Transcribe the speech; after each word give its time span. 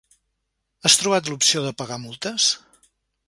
Has 0.87 0.95
trobat 1.01 1.29
l'opció 1.33 1.63
de 1.67 1.75
pagar 1.81 1.99
multes? 2.07 2.47